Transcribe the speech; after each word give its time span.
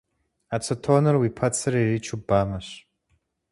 Ацетоныр 0.55 1.15
уи 1.17 1.29
пэцыр 1.37 1.73
иричу 1.83 2.15
бамэщ. 2.27 2.67